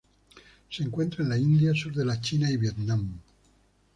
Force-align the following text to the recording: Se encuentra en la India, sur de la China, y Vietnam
Se 0.71 0.81
encuentra 0.81 1.21
en 1.21 1.29
la 1.29 1.37
India, 1.37 1.75
sur 1.75 1.93
de 1.93 2.03
la 2.03 2.19
China, 2.19 2.49
y 2.49 2.57
Vietnam 2.57 3.07